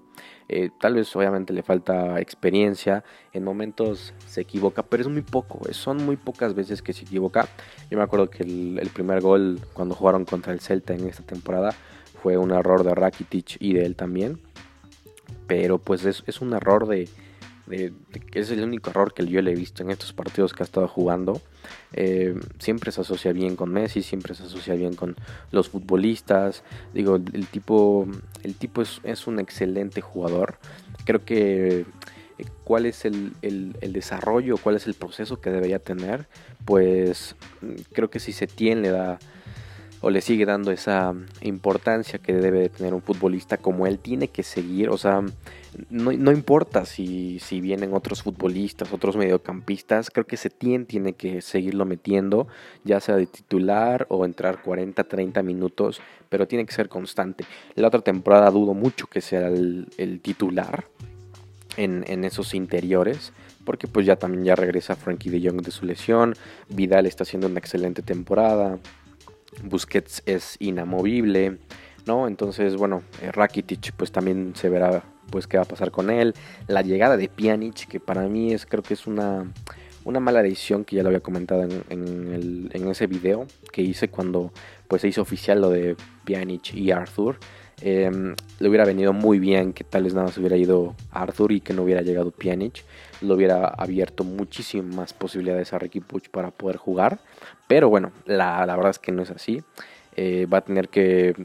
Eh, 0.50 0.70
tal 0.80 0.96
vez 0.96 1.16
obviamente 1.16 1.54
le 1.54 1.64
falta 1.64 2.20
experiencia, 2.20 3.04
en 3.32 3.44
momentos 3.44 4.14
se 4.26 4.42
equivoca, 4.42 4.84
pero 4.84 5.02
es 5.04 5.10
muy 5.10 5.22
poco, 5.22 5.62
son 5.72 6.04
muy 6.04 6.18
pocas 6.18 6.56
veces 6.56 6.82
que 6.82 6.94
se 6.94 7.04
equivoca. 7.04 7.48
Yo 7.90 7.98
me 7.98 8.04
acuerdo 8.04 8.30
que 8.30 8.44
el, 8.44 8.80
el, 8.80 9.22
gol 9.22 9.60
cuando 9.74 9.96
jugaron 9.96 10.26
contra 10.26 10.52
el 10.52 10.60
Celta 10.60 10.94
en 10.94 11.08
esta 11.08 11.24
temporada 11.24 11.74
fue 12.22 12.38
un 12.38 12.52
error 12.52 12.84
de 12.84 12.96
Rakitic 12.96 13.58
y 13.60 13.74
de 13.74 13.86
él 13.86 13.96
también. 13.96 14.40
Pero 15.48 15.78
pues 15.78 16.06
es, 16.06 16.24
es 16.26 16.42
un 16.42 16.54
error 16.54 16.88
de, 16.88 17.08
es 18.34 18.52
el 18.52 18.64
único 18.64 18.90
error 18.90 19.14
que 19.14 19.26
yo 19.26 19.42
le 19.42 19.52
he 19.52 19.56
visto 19.56 19.84
en 19.84 19.92
estos 19.92 20.14
partidos 20.14 20.54
que 20.54 20.64
ha 20.64 20.66
estado 20.66 20.88
jugando. 20.88 21.42
Eh, 21.94 22.40
siempre 22.60 22.92
se 22.92 23.02
asocia 23.02 23.34
bien 23.34 23.56
con 23.56 23.72
Messi, 23.72 24.02
siempre 24.02 24.36
se 24.36 24.44
asocia 24.44 24.76
bien 24.76 24.96
con 24.96 25.16
los 25.52 25.70
futbolistas. 25.70 26.64
Digo, 26.94 27.16
el 27.16 27.48
tipo, 27.48 28.08
el 28.44 28.56
tipo 28.56 28.82
es, 28.82 29.28
un 29.28 29.40
excelente 29.40 30.02
jugador. 30.02 30.58
Creo 31.06 31.24
que 31.26 31.86
eh, 32.38 32.46
cuál 32.64 32.86
es 32.86 33.06
el, 33.06 33.34
desarrollo, 33.82 34.58
cuál 34.58 34.76
es 34.76 34.88
el 34.88 34.94
proceso 34.94 35.42
que 35.42 35.50
debería 35.50 35.80
tener, 35.80 36.28
pues 36.66 37.36
creo 37.94 38.10
que 38.10 38.20
si 38.20 38.32
se 38.32 38.48
tiene 38.48 38.82
le 38.82 38.90
da 38.90 39.20
o 40.02 40.10
le 40.10 40.22
sigue 40.22 40.46
dando 40.46 40.72
esa 40.72 41.14
importancia 41.42 42.20
que 42.20 42.34
debe 42.34 42.60
de 42.60 42.70
tener 42.70 42.94
un 42.94 43.02
futbolista 43.02 43.58
como 43.58 43.86
él 43.86 44.00
tiene 44.00 44.28
que 44.28 44.44
seguir, 44.44 44.90
o 44.90 44.98
sea, 44.98 45.22
no, 45.90 46.12
no 46.12 46.32
importa 46.32 46.86
si, 46.86 47.40
si, 47.40 47.62
vienen 47.62 47.94
otros 47.94 48.24
futbolistas, 48.24 48.92
otros 48.92 49.16
mediocampistas, 49.16 50.10
creo 50.10 50.26
que 50.26 50.38
Setién 50.38 50.86
tiene 50.86 51.14
que 51.14 51.42
seguirlo 51.42 51.86
metiendo, 51.86 52.48
ya 52.84 53.00
sea 53.00 53.16
de 53.16 53.28
titular 53.28 54.08
o 54.10 54.26
entrar 54.26 54.62
40, 54.64 55.04
30 55.04 55.44
minutos, 55.44 56.02
pero 56.30 56.48
tiene 56.48 56.66
que 56.66 56.74
ser 56.74 56.90
constante. 56.90 57.46
La 57.76 57.88
otra 57.88 58.02
temporada 58.02 58.50
dudo 58.50 58.74
mucho 58.74 59.08
que 59.08 59.22
sea 59.22 59.48
el, 59.48 59.88
el 59.98 60.20
titular 60.20 60.86
en, 61.78 62.04
en 62.08 62.26
esos 62.26 62.54
interiores, 62.54 63.34
porque 63.64 63.88
pues 63.88 64.06
ya 64.06 64.16
también 64.16 64.44
ya 64.44 64.56
regresa 64.56 64.96
Frankie 64.96 65.30
de 65.30 65.48
Jong 65.48 65.62
de 65.62 65.72
su 65.72 65.86
lesión, 65.86 66.36
Vidal 66.70 67.06
está 67.06 67.24
haciendo 67.24 67.48
una 67.48 67.60
excelente 67.60 68.02
temporada, 68.02 68.80
Busquets 69.64 70.24
es 70.26 70.56
inamovible, 70.60 71.58
¿no? 72.06 72.28
Entonces, 72.28 72.76
bueno, 72.76 73.04
eh, 73.22 73.32
Rakitic 73.32 73.94
pues 73.94 74.12
también 74.12 74.54
se 74.56 74.70
verá 74.70 75.04
pues 75.30 75.48
qué 75.48 75.58
va 75.58 75.64
a 75.64 75.68
pasar 75.68 75.92
con 75.92 76.10
él. 76.10 76.34
La 76.68 76.82
llegada 76.82 77.18
de 77.18 77.30
Pjanic, 77.30 77.88
que 77.88 78.00
para 78.00 78.28
mí 78.28 78.54
es 78.54 78.66
creo 78.66 78.84
que 78.84 78.94
es 78.94 79.08
una, 79.08 79.46
una 80.04 80.20
mala 80.20 80.42
decisión 80.42 80.84
que 80.84 80.98
ya 80.98 81.04
lo 81.04 81.10
había 81.10 81.22
comentado 81.22 81.64
en, 81.64 82.70
en, 82.74 82.88
ese 82.88 83.08
video 83.08 83.48
que 83.72 83.82
hice 83.82 84.10
cuando 84.10 84.52
pues 84.88 85.02
se 85.02 85.08
hizo 85.08 85.22
oficial 85.22 85.62
lo 85.62 85.70
de 85.70 85.96
Pjanic 86.26 86.74
y 86.74 86.92
Arthur. 86.92 87.38
Em, 87.82 88.36
le 88.60 88.70
hubiera 88.70 88.86
venido 88.86 89.12
muy 89.12 89.40
bien 89.40 89.74
que 89.74 89.84
tal 89.84 90.04
vez 90.04 90.14
nada 90.14 90.28
se 90.28 90.40
hubiera 90.40 90.56
ido 90.56 90.96
Arthur 91.12 91.52
y 91.52 91.62
que 91.62 91.74
no 91.74 91.84
hubiera 91.84 92.02
llegado 92.02 92.32
Pjanic. 92.32 92.84
Lo 93.22 93.36
hubiera 93.36 93.66
abierto 93.68 94.24
muchísimas 94.24 94.96
más 94.96 95.14
posibilidades 95.14 95.74
a 95.74 95.80
Ricky 95.80 96.00
Puch 96.00 96.30
para 96.30 96.52
poder 96.52 96.78
jugar. 96.78 97.20
Pero 97.68 97.90
bueno, 97.90 98.12
la, 98.26 98.66
la 98.66 98.76
verdad 98.76 98.92
es 98.92 99.00
que 99.00 99.12
no 99.12 99.24
es 99.24 99.32
así. 99.32 99.64
Eh, 100.16 100.46
va 100.46 100.60
a 100.60 100.62
tener 100.62 100.90
que, 100.90 101.36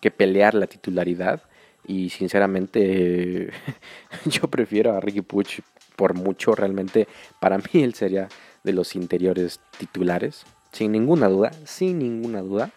que, 0.00 0.10
pelear 0.10 0.54
la 0.54 0.66
titularidad. 0.66 1.42
Y 1.86 2.08
sinceramente 2.08 3.50
yo 4.24 4.48
prefiero 4.48 4.92
a 4.92 5.00
Ricky 5.00 5.20
Puch 5.20 5.60
por 5.96 6.14
mucho. 6.14 6.54
Realmente 6.54 7.08
para 7.40 7.58
mí 7.58 7.82
él 7.82 7.94
sería 7.94 8.28
de 8.62 8.72
los 8.72 8.96
interiores 8.96 9.60
titulares. 9.78 10.44
Sin 10.72 10.92
ninguna 10.92 11.28
duda, 11.28 11.52
sin 11.64 11.98
ninguna 11.98 12.40
duda. 12.40 12.70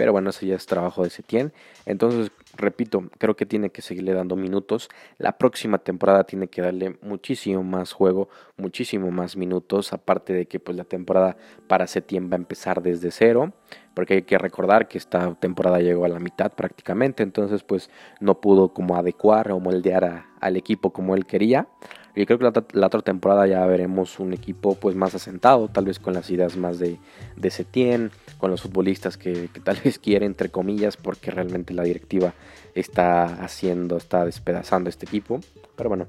Pero 0.00 0.12
bueno, 0.12 0.30
eso 0.30 0.46
ya 0.46 0.54
es 0.54 0.64
trabajo 0.64 1.04
de 1.04 1.10
Setien. 1.10 1.52
Entonces, 1.84 2.32
repito, 2.56 3.10
creo 3.18 3.36
que 3.36 3.44
tiene 3.44 3.68
que 3.68 3.82
seguirle 3.82 4.14
dando 4.14 4.34
minutos. 4.34 4.88
La 5.18 5.36
próxima 5.36 5.76
temporada 5.76 6.24
tiene 6.24 6.48
que 6.48 6.62
darle 6.62 6.96
muchísimo 7.02 7.62
más 7.62 7.92
juego, 7.92 8.30
muchísimo 8.56 9.10
más 9.10 9.36
minutos. 9.36 9.92
Aparte 9.92 10.32
de 10.32 10.46
que 10.46 10.58
pues 10.58 10.74
la 10.74 10.84
temporada 10.84 11.36
para 11.68 11.86
Setien 11.86 12.30
va 12.30 12.36
a 12.36 12.38
empezar 12.38 12.80
desde 12.80 13.10
cero. 13.10 13.52
Porque 13.92 14.14
hay 14.14 14.22
que 14.22 14.38
recordar 14.38 14.88
que 14.88 14.96
esta 14.96 15.34
temporada 15.34 15.80
llegó 15.80 16.06
a 16.06 16.08
la 16.08 16.18
mitad 16.18 16.50
prácticamente. 16.50 17.22
Entonces, 17.22 17.62
pues 17.62 17.90
no 18.20 18.40
pudo 18.40 18.72
como 18.72 18.96
adecuar 18.96 19.52
o 19.52 19.60
moldear 19.60 20.24
al 20.40 20.56
equipo 20.56 20.94
como 20.94 21.14
él 21.14 21.26
quería. 21.26 21.68
Y 22.14 22.26
creo 22.26 22.38
que 22.38 22.62
la, 22.72 22.86
otra 22.86 23.02
temporada 23.02 23.46
ya 23.46 23.64
veremos 23.66 24.18
un 24.18 24.32
equipo 24.32 24.74
pues 24.74 24.96
más 24.96 25.14
asentado, 25.14 25.68
tal 25.68 25.84
vez 25.84 25.98
con 25.98 26.12
las 26.12 26.28
ideas 26.30 26.56
más 26.56 26.78
de, 26.78 26.98
de 27.36 27.50
Setien, 27.50 28.10
con 28.38 28.50
los 28.50 28.62
futbolistas 28.62 29.16
que, 29.16 29.48
tal 29.62 29.78
vez 29.84 29.98
quiere, 29.98 30.26
entre 30.26 30.48
comillas, 30.48 30.96
porque 30.96 31.30
realmente 31.30 31.72
la 31.72 31.84
directiva 31.84 32.34
está 32.74 33.24
haciendo, 33.44 33.96
está 33.96 34.24
despedazando 34.24 34.90
este 34.90 35.06
equipo. 35.06 35.40
Pero 35.76 35.88
bueno, 35.88 36.08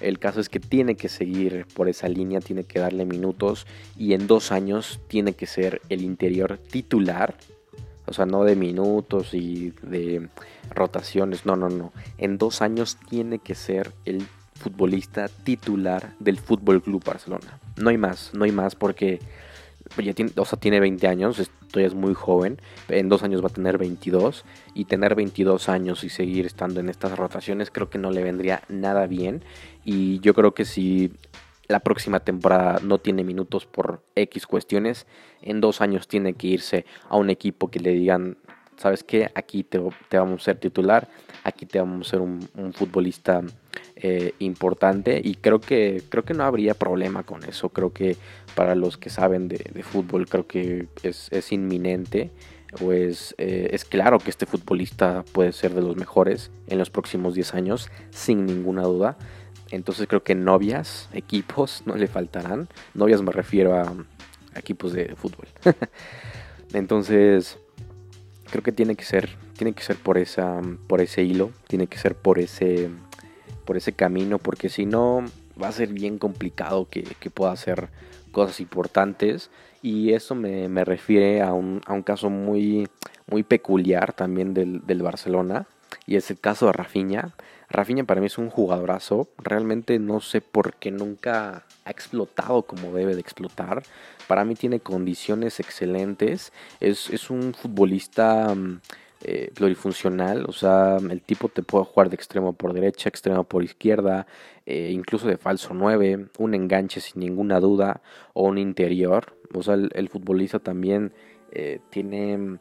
el 0.00 0.18
caso 0.18 0.40
es 0.40 0.48
que 0.48 0.58
tiene 0.58 0.96
que 0.96 1.08
seguir 1.08 1.66
por 1.74 1.88
esa 1.88 2.08
línea, 2.08 2.40
tiene 2.40 2.64
que 2.64 2.80
darle 2.80 3.04
minutos 3.04 3.66
y 3.96 4.14
en 4.14 4.26
dos 4.26 4.50
años 4.52 5.00
tiene 5.06 5.34
que 5.34 5.46
ser 5.46 5.80
el 5.90 6.02
interior 6.02 6.58
titular. 6.58 7.36
O 8.06 8.12
sea, 8.12 8.26
no 8.26 8.42
de 8.42 8.56
minutos 8.56 9.32
y 9.32 9.74
de 9.82 10.28
rotaciones, 10.70 11.46
no, 11.46 11.54
no, 11.54 11.68
no. 11.68 11.92
En 12.18 12.36
dos 12.36 12.62
años 12.62 12.98
tiene 13.08 13.38
que 13.38 13.54
ser 13.54 13.92
el 14.04 14.26
futbolista 14.62 15.28
titular 15.28 16.14
del 16.20 16.38
Fútbol 16.38 16.82
Club 16.82 17.04
Barcelona. 17.04 17.58
No 17.76 17.90
hay 17.90 17.98
más, 17.98 18.32
no 18.32 18.44
hay 18.44 18.52
más 18.52 18.74
porque 18.74 19.18
ya 20.02 20.14
tiene, 20.14 20.30
o 20.36 20.44
sea, 20.44 20.58
tiene 20.58 20.80
20 20.80 21.06
años, 21.08 21.50
ya 21.74 21.80
es 21.82 21.94
muy 21.94 22.14
joven, 22.14 22.60
en 22.88 23.08
dos 23.08 23.22
años 23.22 23.42
va 23.42 23.48
a 23.48 23.52
tener 23.52 23.76
22 23.76 24.44
y 24.74 24.84
tener 24.84 25.14
22 25.14 25.68
años 25.68 26.04
y 26.04 26.08
seguir 26.08 26.46
estando 26.46 26.80
en 26.80 26.88
estas 26.88 27.18
rotaciones 27.18 27.70
creo 27.70 27.90
que 27.90 27.98
no 27.98 28.10
le 28.10 28.22
vendría 28.22 28.62
nada 28.68 29.06
bien 29.06 29.44
y 29.84 30.20
yo 30.20 30.34
creo 30.34 30.54
que 30.54 30.64
si 30.64 31.12
la 31.68 31.80
próxima 31.80 32.20
temporada 32.20 32.80
no 32.82 32.98
tiene 32.98 33.24
minutos 33.24 33.66
por 33.66 34.02
X 34.14 34.46
cuestiones, 34.46 35.06
en 35.40 35.60
dos 35.60 35.80
años 35.80 36.06
tiene 36.06 36.34
que 36.34 36.48
irse 36.48 36.84
a 37.08 37.16
un 37.16 37.30
equipo 37.30 37.70
que 37.70 37.80
le 37.80 37.90
digan, 37.90 38.36
¿sabes 38.82 39.04
qué? 39.04 39.30
Aquí 39.36 39.62
te, 39.62 39.78
vamos 39.78 40.42
a 40.42 40.44
ser 40.44 40.58
titular, 40.58 41.08
aquí 41.44 41.66
te 41.66 41.78
vamos 41.78 42.08
a 42.08 42.10
ser 42.10 42.20
un, 42.20 42.48
futbolista 42.74 43.40
eh, 43.94 44.34
importante 44.40 45.20
y 45.22 45.36
creo 45.36 45.60
que, 45.60 46.02
creo 46.08 46.24
que 46.24 46.34
no 46.34 46.42
habría 46.42 46.74
problema 46.74 47.22
con 47.22 47.44
eso. 47.44 47.68
Creo 47.68 47.92
que 47.92 48.16
para 48.56 48.74
los 48.74 48.98
que 48.98 49.08
saben 49.08 49.46
de, 49.46 49.82
fútbol 49.84 50.28
creo 50.28 50.48
que 50.48 50.88
es, 51.04 51.52
inminente 51.52 52.32
o 52.80 52.92
es, 52.92 53.36
eh, 53.38 53.68
es 53.72 53.84
claro 53.84 54.18
que 54.18 54.30
este 54.30 54.46
futbolista 54.46 55.24
puede 55.30 55.52
ser 55.52 55.74
de 55.74 55.82
los 55.82 55.96
mejores 55.96 56.50
en 56.66 56.78
los 56.78 56.90
próximos 56.90 57.34
10 57.34 57.54
años, 57.54 57.88
sin 58.10 58.46
ninguna 58.46 58.82
duda. 58.82 59.16
Entonces 59.70 60.08
creo 60.08 60.24
que 60.24 60.34
novias, 60.34 61.08
equipos 61.12 61.84
no 61.86 61.94
le 61.94 62.08
faltarán. 62.08 62.68
Novias 62.94 63.22
me 63.22 63.30
refiero 63.30 63.76
a 63.76 63.94
equipos 64.56 64.92
de 64.92 65.14
fútbol. 65.14 65.46
Entonces, 66.74 67.58
creo 68.52 68.62
que 68.62 68.70
tiene 68.70 68.94
que 68.94 69.04
ser, 69.04 69.30
tiene 69.56 69.72
que 69.72 69.82
ser 69.82 69.96
por 69.96 70.18
esa, 70.18 70.60
por 70.86 71.00
ese 71.00 71.24
hilo, 71.24 71.50
tiene 71.66 71.86
que 71.86 71.96
ser 71.96 72.14
por 72.14 72.38
ese, 72.38 72.90
por 73.64 73.78
ese 73.78 73.94
camino, 73.94 74.38
porque 74.38 74.68
si 74.68 74.84
no 74.84 75.24
va 75.60 75.68
a 75.68 75.72
ser 75.72 75.88
bien 75.88 76.18
complicado 76.18 76.86
que, 76.88 77.02
pueda 77.30 77.50
hacer 77.50 77.88
cosas 78.30 78.60
importantes. 78.60 79.50
Y 79.80 80.12
eso 80.12 80.34
me, 80.34 80.84
refiere 80.84 81.42
a 81.42 81.52
un, 81.52 81.80
a 81.86 81.92
un, 81.92 82.02
caso 82.02 82.30
muy, 82.30 82.88
muy 83.26 83.42
peculiar 83.42 84.12
también 84.12 84.54
del, 84.54 84.86
del 84.86 85.02
Barcelona. 85.02 85.66
Y 86.06 86.16
es 86.16 86.30
el 86.30 86.38
caso 86.38 86.66
de 86.66 86.72
Rafinha. 86.72 87.34
Rafinha 87.68 88.04
para 88.04 88.20
mí 88.20 88.26
es 88.26 88.38
un 88.38 88.50
jugadorazo. 88.50 89.28
Realmente 89.38 89.98
no 89.98 90.20
sé 90.20 90.40
por 90.40 90.74
qué 90.74 90.90
nunca 90.90 91.64
ha 91.84 91.90
explotado 91.90 92.62
como 92.62 92.92
debe 92.92 93.14
de 93.14 93.20
explotar. 93.20 93.82
Para 94.28 94.44
mí 94.44 94.54
tiene 94.54 94.80
condiciones 94.80 95.58
excelentes. 95.60 96.52
Es, 96.80 97.10
es 97.10 97.30
un 97.30 97.54
futbolista 97.54 98.54
mm, 98.54 98.80
eh, 99.24 99.52
plurifuncional. 99.54 100.44
O 100.48 100.52
sea, 100.52 100.96
el 100.96 101.22
tipo 101.22 101.48
te 101.48 101.62
puede 101.62 101.84
jugar 101.84 102.10
de 102.10 102.16
extremo 102.16 102.52
por 102.54 102.72
derecha, 102.72 103.08
extremo 103.08 103.44
por 103.44 103.62
izquierda, 103.62 104.26
eh, 104.66 104.90
incluso 104.92 105.28
de 105.28 105.36
falso 105.36 105.74
9, 105.74 106.26
un 106.38 106.54
enganche 106.54 107.00
sin 107.00 107.20
ninguna 107.20 107.60
duda 107.60 108.02
o 108.32 108.48
un 108.48 108.58
interior. 108.58 109.36
O 109.54 109.62
sea, 109.62 109.74
el, 109.74 110.08
futbolista 110.08 110.58
también 110.58 111.12
eh, 111.52 111.78
tiene 111.90 112.58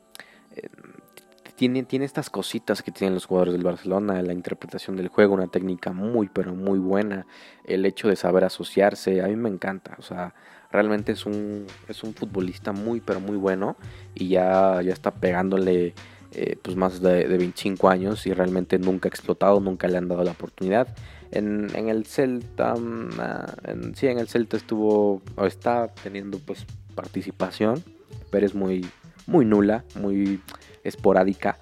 tiene, 1.62 1.84
tiene 1.84 2.06
estas 2.06 2.32
cositas 2.32 2.82
que 2.82 2.92
tienen 2.92 3.14
los 3.14 3.28
jugadores 3.28 3.54
del 3.54 3.64
Barcelona, 3.64 4.20
la 4.24 4.34
interpretación 4.34 4.98
del 4.98 5.10
juego, 5.10 5.36
una 5.36 5.46
técnica 5.46 5.94
muy, 5.94 6.28
pero 6.28 6.56
muy 6.56 6.80
buena, 6.80 7.28
el 7.66 7.86
hecho 7.86 8.08
de 8.08 8.16
saber 8.16 8.44
asociarse, 8.46 9.22
a 9.22 9.28
mí 9.28 9.36
me 9.36 9.50
encanta, 9.50 9.96
o 10.00 10.02
sea, 10.02 10.34
realmente 10.72 11.12
es 11.12 11.24
un, 11.28 11.68
es 11.88 12.02
un 12.02 12.16
futbolista 12.16 12.72
muy, 12.72 13.00
pero 13.00 13.20
muy 13.20 13.38
bueno 13.38 13.78
y 14.16 14.30
ya, 14.30 14.82
ya 14.82 14.92
está 14.92 15.12
pegándole 15.12 15.94
eh, 16.32 16.58
pues 16.60 16.76
más 16.76 17.00
de, 17.00 17.28
de, 17.28 17.38
25 17.38 17.90
años 17.90 18.26
y 18.26 18.34
realmente 18.34 18.80
nunca 18.80 19.08
ha 19.08 19.12
explotado, 19.12 19.60
nunca 19.60 19.88
le 19.88 20.00
han 20.00 20.08
dado 20.08 20.24
la 20.24 20.32
oportunidad. 20.32 20.88
En, 21.30 21.70
el 21.76 22.08
Celta, 22.08 22.74
ah, 23.20 23.54
sí, 23.94 24.08
en 24.08 24.18
el 24.18 24.28
Celta 24.28 24.58
estuvo, 24.58 25.22
o 25.36 25.46
está 25.46 25.90
teniendo 25.90 26.40
pues 26.40 26.66
participación, 26.96 27.84
pero 28.32 28.48
es 28.48 28.56
muy, 28.56 28.84
muy 29.28 29.46
nula, 29.46 29.84
muy 29.94 30.42
esporádica. 30.84 31.58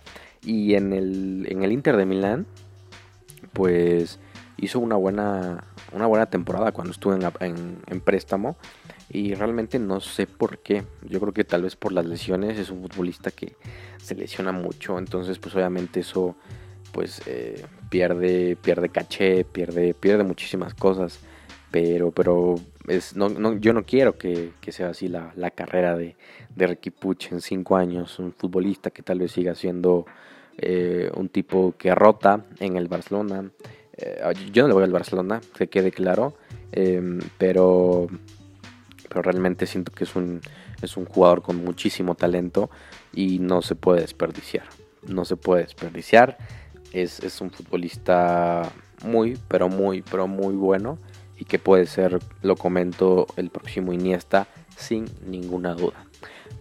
Y 0.45 0.75
en 0.75 0.93
el, 0.93 1.47
en 1.49 1.63
el 1.63 1.71
Inter 1.71 1.97
de 1.97 2.05
Milán, 2.05 2.45
pues 3.53 4.19
hizo 4.57 4.79
una 4.79 4.95
buena, 4.95 5.63
una 5.91 6.07
buena 6.07 6.27
temporada 6.27 6.71
cuando 6.71 6.91
estuvo 6.91 7.13
en, 7.13 8.01
préstamo. 8.01 8.57
Y 9.11 9.33
realmente 9.33 9.79
no 9.79 9.99
sé 9.99 10.27
por 10.27 10.59
qué. 10.59 10.83
Yo 11.01 11.19
creo 11.19 11.33
que 11.33 11.43
tal 11.43 11.63
vez 11.63 11.75
por 11.75 11.91
las 11.91 12.05
lesiones. 12.05 12.59
Es 12.59 12.69
un 12.69 12.81
futbolista 12.81 13.31
que 13.31 13.55
se 13.97 14.15
lesiona 14.15 14.51
mucho. 14.51 14.99
Entonces, 14.99 15.39
pues 15.39 15.55
obviamente 15.55 16.01
eso 16.01 16.35
pues 16.91 17.21
eh, 17.25 17.65
pierde, 17.89 18.55
pierde 18.55 18.89
caché, 18.89 19.45
pierde, 19.45 19.93
pierde 19.93 20.23
muchísimas 20.23 20.73
cosas. 20.73 21.19
Pero, 21.71 22.11
pero 22.11 22.55
es, 22.89 23.15
no, 23.15 23.29
no, 23.29 23.58
yo 23.58 23.74
no 23.74 23.84
quiero 23.86 24.17
que, 24.17 24.51
sea 24.69 24.89
así 24.89 25.08
la, 25.08 25.31
la 25.36 25.51
carrera 25.51 25.96
de, 25.96 26.15
de, 26.55 26.67
Ricky 26.67 26.89
Puch 26.89 27.31
en 27.31 27.41
cinco 27.41 27.75
años. 27.75 28.19
Un 28.19 28.34
futbolista 28.34 28.89
que 28.89 29.03
tal 29.03 29.19
vez 29.19 29.31
siga 29.31 29.55
siendo 29.55 30.05
eh, 30.58 31.12
un 31.15 31.29
tipo 31.29 31.75
que 31.77 31.93
rota 31.96 32.46
en 32.60 32.75
el 32.75 32.88
Barcelona. 32.88 33.51
Eh, 33.96 34.22
yo 34.51 34.63
no 34.63 34.69
le 34.69 34.74
voy 34.74 34.84
al 34.84 34.91
Barcelona, 34.91 35.39
que 35.58 35.67
quede 35.67 35.91
claro. 35.91 36.34
Em, 36.72 37.19
pero, 37.38 38.08
pero 39.08 39.22
realmente 39.22 39.65
siento 39.65 39.91
que 39.91 40.03
es 40.03 40.15
un, 40.15 40.41
es 40.81 40.98
un 40.98 41.05
jugador 41.05 41.41
con 41.41 41.63
muchísimo 41.63 42.15
talento 42.15 42.69
y 43.13 43.39
no 43.39 43.62
se 43.62 43.75
puede 43.75 44.01
desperdiciar. 44.01 44.65
No 45.08 45.25
se 45.25 45.36
puede 45.36 45.63
desperdiciar. 45.63 46.38
Es, 46.91 47.19
es 47.19 47.39
un 47.39 47.51
futbolista 47.51 48.72
muy, 49.05 49.38
pero 49.48 49.69
muy, 49.69 50.01
pero 50.01 50.27
muy 50.27 50.55
bueno 50.55 50.98
y 51.39 51.46
que 51.46 51.58
puede 51.58 51.86
ser, 51.86 52.19
lo 52.41 52.55
comento, 52.55 53.25
el 53.38 53.50
próximo 53.50 53.93
Iniesta 53.93 54.48
sin 54.77 55.05
ninguna 55.25 55.74
duda. 55.74 56.05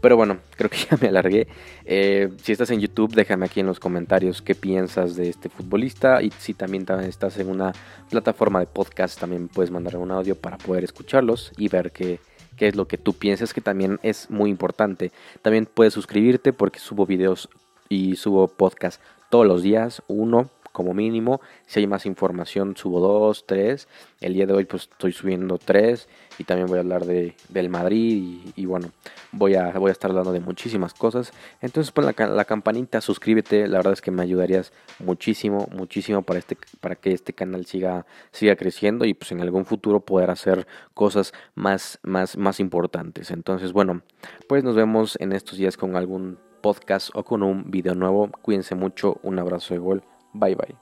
Pero 0.01 0.17
bueno, 0.17 0.39
creo 0.57 0.71
que 0.71 0.79
ya 0.91 0.97
me 1.01 1.09
alargué. 1.09 1.49
Eh, 1.85 2.31
si 2.43 2.53
estás 2.53 2.71
en 2.71 2.81
YouTube, 2.81 3.15
déjame 3.15 3.47
aquí 3.47 3.61
en 3.61 3.67
los 3.67 3.81
comentarios 3.81 4.41
qué 4.41 4.55
piensas 4.55 5.17
de 5.17 5.29
este 5.29 5.49
futbolista. 5.49 6.23
Y 6.23 6.31
si 6.39 6.55
también 6.55 6.87
estás 7.03 7.39
en 7.39 7.49
una 7.49 7.73
plataforma 8.09 8.61
de 8.61 8.67
podcast, 8.67 9.19
también 9.19 9.49
puedes 9.49 9.71
mandar 9.71 9.97
un 9.97 10.13
audio 10.13 10.37
para 10.37 10.59
poder 10.59 10.85
escucharlos 10.85 11.53
y 11.57 11.69
ver 11.69 11.91
qué, 11.91 12.21
qué 12.57 12.69
es 12.69 12.77
lo 12.77 12.87
que 12.87 12.99
tú 12.99 13.15
piensas, 13.15 13.53
que 13.53 13.61
también 13.61 13.99
es 14.03 14.31
muy 14.31 14.51
importante. 14.51 15.11
También 15.43 15.67
puedes 15.67 15.95
suscribirte 15.95 16.53
porque 16.53 16.79
subo 16.79 17.05
videos 17.05 17.49
y 17.89 18.17
subo 18.17 18.47
podcast 18.47 19.01
todos 19.31 19.47
los 19.47 19.63
días, 19.63 20.03
uno 20.07 20.51
como 20.79 20.95
mínimo. 20.95 21.41
Si 21.67 21.81
hay 21.81 21.89
más 21.89 22.07
información, 22.07 22.77
subo 22.77 23.01
dos, 23.01 23.47
tres. 23.47 23.89
El 24.21 24.35
día 24.35 24.47
de 24.47 24.53
hoy 24.53 24.65
pues 24.65 24.83
estoy 24.83 25.11
subiendo 25.11 25.59
tres 25.59 26.09
y 26.39 26.45
también 26.45 26.69
voy 26.69 26.77
a 26.77 26.83
hablar 26.83 27.05
de, 27.05 27.35
del 27.49 27.69
Madrid 27.69 28.39
y, 28.55 28.65
bueno, 28.65 28.93
voy 29.33 29.57
a, 29.57 29.73
voy 29.73 29.89
a 29.89 29.93
estar 29.93 30.13
hablando 30.13 30.31
de 30.31 30.39
muchísimas 30.39 30.95
cosas. 30.95 31.33
Entonces 31.61 31.91
pon 31.91 32.07
la, 32.07 32.15
la, 32.29 32.45
campanita, 32.45 33.01
suscríbete, 33.01 33.67
la 33.67 33.79
verdad 33.79 33.95
es 33.95 34.01
que 34.01 34.13
me 34.13 34.23
ayudarías 34.23 34.73
muchísimo, 35.01 35.69
muchísimo 35.75 36.23
para, 36.23 36.39
este, 36.39 36.57
para 36.81 36.95
que 36.95 37.13
este 37.13 37.33
canal 37.33 37.67
siga, 37.67 38.07
siga 38.31 38.55
creciendo 38.55 39.05
y 39.05 39.15
pues 39.15 39.33
en 39.33 39.41
algún 39.41 39.65
futuro 39.65 39.99
poder 39.99 40.31
hacer 40.31 40.69
cosas 40.95 41.33
más, 41.57 41.99
más, 42.05 42.37
más 42.37 42.61
importantes. 42.61 43.33
Entonces 43.33 43.73
bueno, 43.73 44.03
pues 44.49 44.63
nos 44.63 44.77
vemos 44.77 45.17
en 45.19 45.33
estos 45.33 45.59
días 45.59 45.77
con 45.77 45.97
algún 45.97 46.39
podcast 46.61 47.11
o 47.15 47.25
con 47.25 47.43
un 47.43 47.69
video 47.69 47.97
nuevo. 47.97 48.31
Cuídense 48.43 48.77
mucho, 48.77 49.19
un 49.25 49.41
abrazo 49.41 49.75
de 49.75 49.81
gol. 49.81 50.18
Bye 50.35 50.55
bye. 50.55 50.79